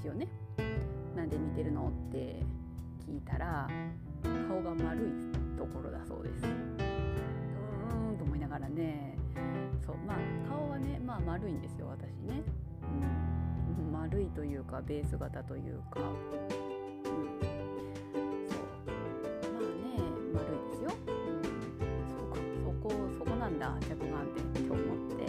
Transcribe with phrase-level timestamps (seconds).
[0.00, 0.28] 一応ね。
[1.16, 2.42] なんで似てるのって
[3.06, 3.68] 聞いたら
[4.48, 5.10] 顔が丸い
[5.58, 6.44] ところだそうです。
[6.44, 9.16] うーんと思いながらね。
[9.84, 10.16] そうまあ
[10.48, 12.42] 顔はねまあ丸いんですよ私ね、
[13.80, 16.06] うん、丸いというかベース型というか、うん、
[18.48, 18.60] そう。
[19.52, 19.66] まあね
[20.32, 20.90] 丸いですよ、
[22.64, 24.82] そこそこなんだ着眼点って思っ
[25.16, 25.26] て、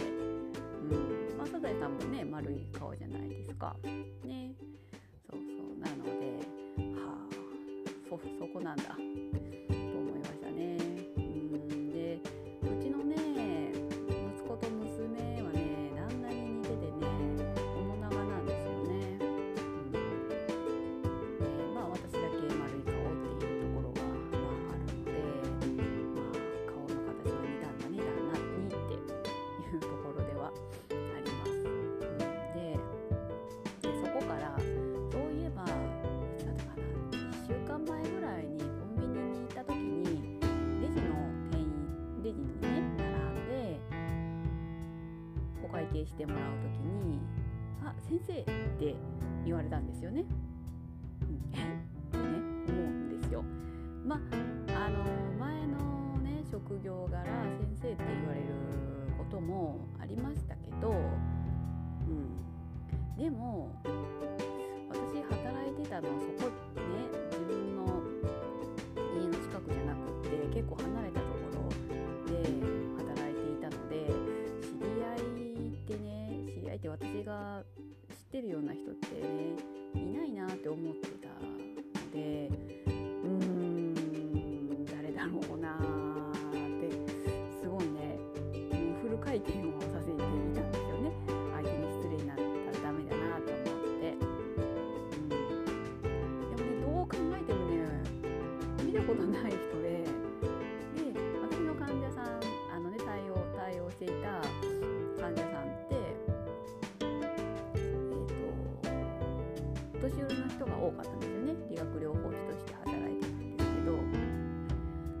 [0.90, 0.94] う
[1.34, 1.36] ん。
[1.36, 3.76] まあ、サザエさんもね丸い顔じゃないですか。
[4.24, 4.52] ね。
[5.30, 5.78] そうそう。
[5.78, 6.10] なので
[6.98, 7.28] はあ
[8.10, 8.96] そそこなんだ。
[45.92, 47.20] 計してもらう時に
[47.84, 48.44] 「あ先生」っ
[48.78, 48.94] て
[49.44, 50.24] 言われたんですよね。
[51.22, 52.24] うん、ってね
[52.68, 53.42] 思うんですよ。
[54.04, 54.18] まあ
[54.86, 55.04] あの
[55.38, 58.46] 前のね職業柄先生って言われる
[59.18, 60.94] こともありましたけど、う
[62.10, 63.70] ん、でも
[64.88, 68.02] 私働いてたのはそこね自分の
[69.18, 71.23] 家の近くじゃなくって結構離れた
[76.94, 77.64] 私が
[78.08, 79.56] 知ってるような人ってね
[79.96, 81.42] いないなって思ってたの
[82.12, 82.48] で
[82.86, 85.78] うーん誰だろうなっ
[86.78, 86.94] て
[87.60, 88.16] すごいね
[88.52, 91.10] もうフル回転をさせていたんですよね。
[91.56, 92.46] 相手に失礼になったら
[92.84, 94.22] ダメだなと思って、う
[95.26, 95.28] ん、
[96.54, 97.74] でもねどう考えてもね
[98.84, 100.03] 見たことない人でで
[110.08, 111.54] 年寄りの人が多かったんですよね。
[111.70, 113.92] 理学療法士として働いてたんですけど。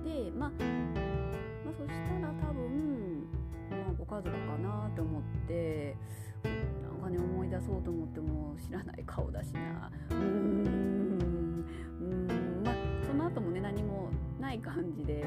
[0.04, 3.26] でまあ、まあ、そしたら多分、
[3.70, 5.96] まあ、ご家族かなと思って
[6.42, 9.90] なんかね思い出そうと思っても知らない顔だしな。
[10.10, 11.64] うーん
[12.00, 12.74] うんまあ
[13.06, 15.24] その後もね何もない感じで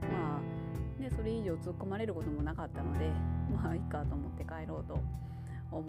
[0.00, 0.40] ま
[0.98, 3.08] あねそれ以上突っ込まれることもなかったので
[3.54, 4.98] まあいいかと思って帰ろうと
[5.70, 5.86] 思っ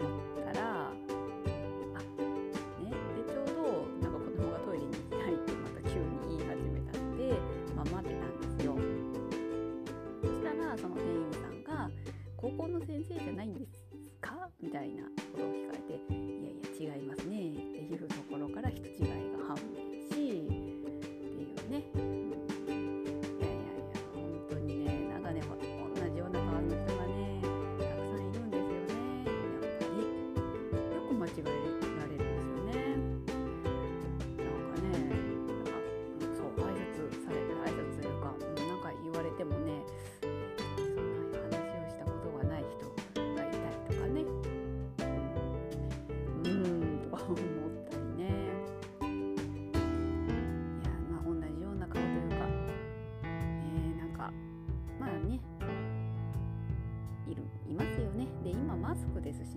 [0.52, 0.92] たら
[18.72, 19.21] 人違い。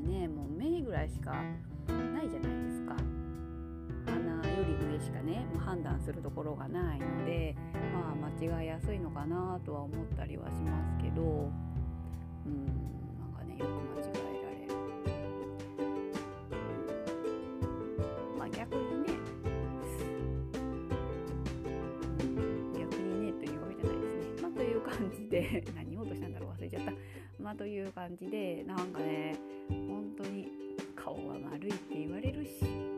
[0.06, 2.96] ねもう目ぐらいしかないじゃないですか。
[4.06, 4.20] 鼻
[4.50, 7.56] より上しかねもう判断するところがないので
[7.94, 12.66] まあ間違いやすいのかなとは思ったりはしますけどうん
[13.20, 14.74] なんかねよく間違えられる、
[18.38, 19.10] まあ逆にね
[22.78, 24.42] 逆にねというわけじゃないですね。
[24.44, 25.95] まあという感じで 何
[26.70, 27.44] 言おうとしたんだろう忘れちゃった。
[27.44, 29.36] まあという感じでなんかね
[29.70, 30.48] 本当に
[30.96, 32.95] 顔は悪いって言われるし。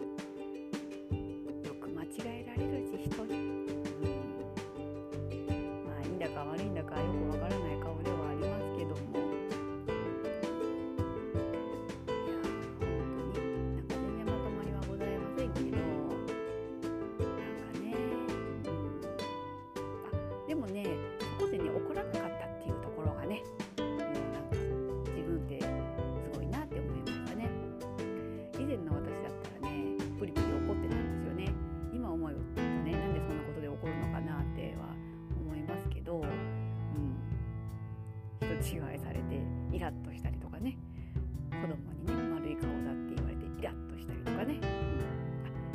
[38.67, 39.39] 違いされて
[39.71, 40.77] イラッとしたりとかね。
[41.49, 44.59] 子供にね丸い顔だって言われてイラッとしたりとかね、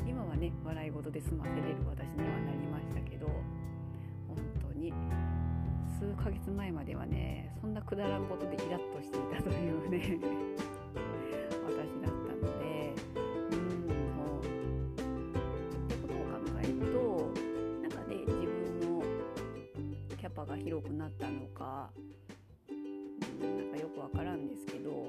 [0.03, 3.27] うん、今はね笑い事で済ませれる私にはなりましたけど
[4.29, 4.93] 本当に
[5.99, 10.19] 数ヶ月前まではねそんなくだらんことでイラッとしていたというね
[11.67, 12.95] 私だったので
[13.51, 13.59] うん
[14.17, 14.45] もうっ
[15.89, 16.97] てことを考えると
[17.83, 19.03] なんかね自分の
[20.17, 21.91] キャパが広くなったのか、
[24.03, 25.07] わからんですけど、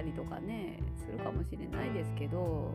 [0.00, 2.72] たりとかねするかもしれないですけど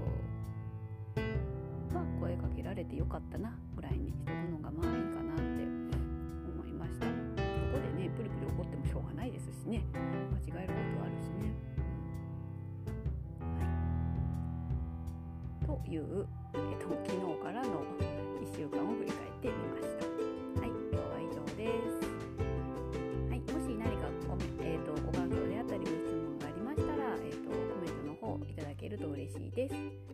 [1.91, 7.07] まあ声かけられてよかったなぐらいにしとくのがまあいいかなって思いました。
[7.07, 7.11] こ
[7.73, 9.83] こでねプリプリ怒ってもしょうがないですしね。
[9.93, 11.49] 間違えることはあるしね。
[13.57, 13.65] は
[15.63, 15.81] い。
[15.81, 17.81] という、えっと、昨日からの
[18.43, 19.24] 1週間を振り返っ
[29.05, 30.04] と嬉しいです。